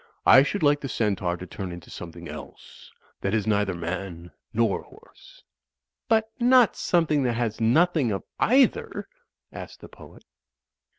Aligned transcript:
I 0.25 0.41
should 0.41 0.63
like 0.63 0.79
the 0.81 0.89
Centaur 0.89 1.37
to 1.37 1.45
turn 1.45 1.71
into 1.71 1.91
something 1.91 2.27
else, 2.27 2.91
that 3.19 3.35
is 3.35 3.45
neither 3.45 3.75
man 3.75 4.31
nor 4.51 4.81
horse." 4.81 5.43
"But 6.07 6.31
not 6.39 6.75
something 6.75 7.21
that 7.21 7.33
has 7.33 7.61
nothing 7.61 8.11
of 8.11 8.23
either?" 8.39 9.07
asked 9.53 9.79
the 9.79 9.89
poet. 9.89 10.25